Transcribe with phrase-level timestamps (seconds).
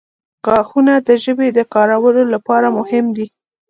[0.45, 3.25] •غاښونه د ژبې د کارولو لپاره مهم دي.